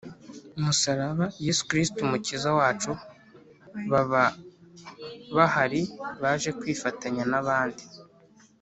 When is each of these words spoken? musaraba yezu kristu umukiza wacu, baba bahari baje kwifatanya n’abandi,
musaraba 0.63 1.25
yezu 1.45 1.61
kristu 1.69 1.99
umukiza 2.07 2.49
wacu, 2.59 2.91
baba 3.91 4.23
bahari 5.35 5.81
baje 6.21 6.49
kwifatanya 6.59 7.23
n’abandi, 7.33 7.83